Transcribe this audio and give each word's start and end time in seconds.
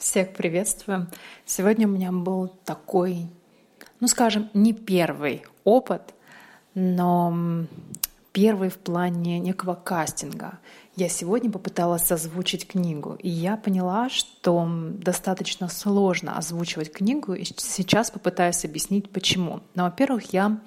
Всех 0.00 0.32
приветствую. 0.32 1.08
Сегодня 1.44 1.86
у 1.86 1.90
меня 1.90 2.10
был 2.10 2.48
такой, 2.64 3.26
ну 4.00 4.08
скажем, 4.08 4.48
не 4.54 4.72
первый 4.72 5.44
опыт, 5.62 6.14
но 6.74 7.66
первый 8.32 8.70
в 8.70 8.78
плане 8.78 9.38
некого 9.40 9.74
кастинга. 9.74 10.58
Я 10.96 11.10
сегодня 11.10 11.50
попыталась 11.50 12.10
озвучить 12.10 12.66
книгу, 12.66 13.18
и 13.18 13.28
я 13.28 13.58
поняла, 13.58 14.08
что 14.08 14.66
достаточно 14.94 15.68
сложно 15.68 16.38
озвучивать 16.38 16.90
книгу, 16.90 17.34
и 17.34 17.44
сейчас 17.44 18.10
попытаюсь 18.10 18.64
объяснить, 18.64 19.10
почему. 19.10 19.60
Но, 19.74 19.84
во-первых, 19.84 20.32
я 20.32 20.60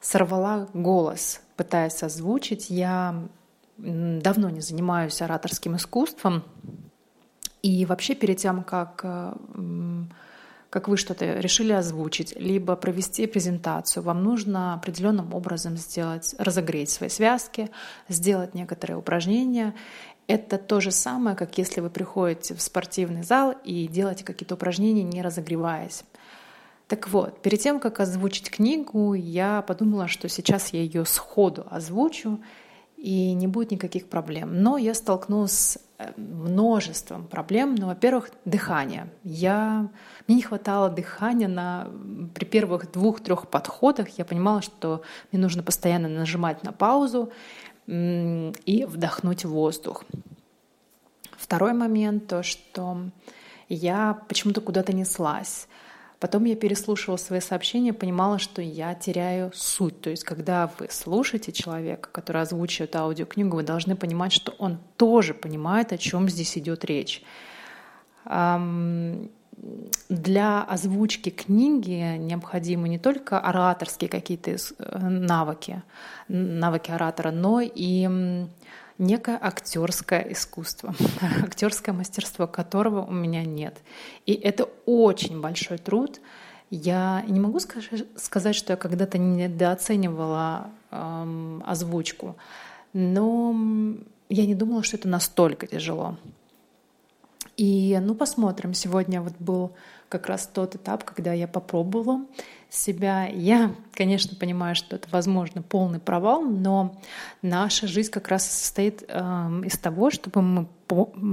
сорвала 0.00 0.68
голос, 0.74 1.40
пытаясь 1.56 2.04
озвучить. 2.04 2.70
Я 2.70 3.20
давно 3.78 4.48
не 4.50 4.60
занимаюсь 4.60 5.20
ораторским 5.22 5.74
искусством, 5.74 6.44
и 7.68 7.84
вообще 7.84 8.14
перед 8.14 8.38
тем, 8.38 8.62
как, 8.62 9.00
э, 9.04 9.32
как 10.70 10.88
вы 10.88 10.96
что-то 10.96 11.38
решили 11.38 11.72
озвучить, 11.72 12.34
либо 12.34 12.76
провести 12.76 13.26
презентацию, 13.26 14.02
вам 14.02 14.24
нужно 14.24 14.72
определенным 14.72 15.34
образом 15.34 15.76
сделать, 15.76 16.34
разогреть 16.38 16.88
свои 16.88 17.10
связки, 17.10 17.68
сделать 18.08 18.54
некоторые 18.54 18.96
упражнения. 18.96 19.74
Это 20.28 20.56
то 20.56 20.80
же 20.80 20.92
самое, 20.92 21.36
как 21.36 21.58
если 21.58 21.82
вы 21.82 21.90
приходите 21.90 22.54
в 22.54 22.62
спортивный 22.62 23.22
зал 23.22 23.54
и 23.64 23.86
делаете 23.86 24.24
какие-то 24.24 24.54
упражнения, 24.54 25.02
не 25.02 25.20
разогреваясь. 25.20 26.04
Так 26.86 27.10
вот, 27.10 27.42
перед 27.42 27.60
тем, 27.60 27.80
как 27.80 28.00
озвучить 28.00 28.50
книгу, 28.50 29.12
я 29.12 29.60
подумала, 29.60 30.08
что 30.08 30.26
сейчас 30.30 30.72
я 30.72 30.80
ее 30.80 31.04
сходу 31.04 31.66
озвучу, 31.70 32.40
и 32.98 33.32
не 33.32 33.46
будет 33.46 33.70
никаких 33.70 34.08
проблем. 34.08 34.60
Но 34.62 34.76
я 34.76 34.92
столкнулась 34.92 35.52
с 35.52 35.78
э, 35.98 36.12
множеством 36.16 37.26
проблем. 37.28 37.76
Ну, 37.76 37.86
во-первых, 37.86 38.30
дыхание. 38.44 39.08
Я... 39.22 39.88
Мне 40.26 40.36
не 40.36 40.42
хватало 40.42 40.90
дыхания 40.90 41.48
на... 41.48 41.88
при 42.34 42.44
первых 42.44 42.90
двух-трех 42.90 43.48
подходах. 43.48 44.08
Я 44.18 44.24
понимала, 44.24 44.62
что 44.62 45.02
мне 45.30 45.40
нужно 45.40 45.62
постоянно 45.62 46.08
нажимать 46.08 46.64
на 46.64 46.72
паузу 46.72 47.30
и 47.86 48.86
вдохнуть 48.86 49.44
воздух. 49.44 50.04
Второй 51.36 51.72
момент 51.72 52.26
то, 52.26 52.42
что 52.42 52.98
я 53.68 54.20
почему-то 54.28 54.60
куда-то 54.60 54.92
неслась. 54.92 55.68
Потом 56.20 56.44
я 56.44 56.56
переслушивала 56.56 57.16
свои 57.16 57.40
сообщения, 57.40 57.92
понимала, 57.92 58.38
что 58.38 58.60
я 58.60 58.94
теряю 58.94 59.52
суть. 59.54 60.00
То 60.00 60.10
есть, 60.10 60.24
когда 60.24 60.70
вы 60.78 60.88
слушаете 60.90 61.52
человека, 61.52 62.08
который 62.10 62.42
озвучивает 62.42 62.96
аудиокнигу, 62.96 63.56
вы 63.56 63.62
должны 63.62 63.94
понимать, 63.94 64.32
что 64.32 64.52
он 64.58 64.78
тоже 64.96 65.32
понимает, 65.32 65.92
о 65.92 65.98
чем 65.98 66.28
здесь 66.28 66.58
идет 66.58 66.84
речь. 66.84 67.22
Для 70.08 70.62
озвучки 70.62 71.30
книги 71.30 72.16
необходимы 72.16 72.88
не 72.88 72.98
только 72.98 73.40
ораторские 73.40 74.08
какие-то 74.08 74.52
э, 74.52 74.98
навыки, 74.98 75.82
навыки 76.28 76.92
оратора, 76.92 77.32
но 77.32 77.60
и 77.60 78.46
некое 78.98 79.38
актерское 79.40 80.26
искусство, 80.32 80.94
актерское 81.42 81.94
мастерство, 81.94 82.46
которого 82.46 83.04
у 83.04 83.12
меня 83.12 83.44
нет. 83.44 83.78
И 84.26 84.34
это 84.34 84.68
очень 84.86 85.40
большой 85.40 85.78
труд. 85.78 86.20
Я 86.70 87.24
не 87.26 87.40
могу 87.40 87.60
сказать, 87.60 88.54
что 88.54 88.72
я 88.72 88.76
когда-то 88.76 89.16
недооценивала 89.16 90.70
эм, 90.90 91.62
озвучку, 91.66 92.36
но 92.92 93.56
я 94.28 94.46
не 94.46 94.54
думала, 94.54 94.82
что 94.82 94.96
это 94.96 95.08
настолько 95.08 95.66
тяжело. 95.66 96.18
И 97.58 97.98
ну 98.00 98.14
посмотрим. 98.14 98.72
Сегодня 98.72 99.20
вот 99.20 99.34
был 99.40 99.72
как 100.08 100.28
раз 100.28 100.46
тот 100.46 100.76
этап, 100.76 101.02
когда 101.02 101.32
я 101.32 101.48
попробовала 101.48 102.24
себя. 102.70 103.26
Я, 103.26 103.74
конечно, 103.94 104.36
понимаю, 104.36 104.76
что 104.76 104.94
это, 104.94 105.08
возможно, 105.10 105.60
полный 105.60 105.98
провал, 105.98 106.42
но 106.42 107.00
наша 107.42 107.88
жизнь 107.88 108.10
как 108.12 108.28
раз 108.28 108.48
состоит 108.48 109.04
э, 109.08 109.16
из 109.64 109.76
того, 109.76 110.10
чтобы 110.10 110.40
мы 110.40 110.68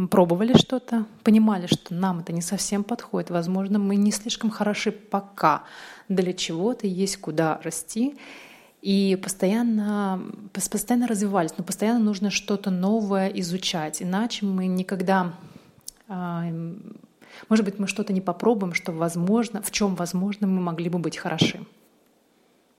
пробовали 0.07 0.57
что-то, 0.57 1.05
понимали, 1.23 1.67
что 1.67 1.94
нам 1.94 2.19
это 2.19 2.33
не 2.33 2.41
совсем 2.41 2.83
подходит. 2.83 3.29
Возможно, 3.29 3.77
мы 3.77 3.95
не 3.95 4.11
слишком 4.11 4.50
хороши 4.50 4.91
пока 4.91 5.63
для 6.09 6.33
чего-то, 6.33 6.88
есть 6.88 7.17
куда 7.17 7.61
расти. 7.63 8.17
И 8.81 9.16
постоянно, 9.21 10.21
постоянно 10.53 11.07
развивались, 11.07 11.53
но 11.57 11.63
постоянно 11.63 12.00
нужно 12.00 12.31
что-то 12.31 12.71
новое 12.71 13.29
изучать, 13.29 14.01
иначе 14.01 14.45
мы 14.45 14.67
никогда 14.67 15.33
может 16.07 17.66
быть, 17.66 17.79
мы 17.79 17.88
что-то 17.88 18.13
не 18.13 18.21
попробуем, 18.21 18.73
что 18.73 18.91
возможно, 18.91 19.61
в 19.61 19.71
чем, 19.71 19.95
возможно, 19.95 20.47
мы 20.47 20.61
могли 20.61 20.89
бы 20.89 20.99
быть 20.99 21.17
хороши. 21.17 21.59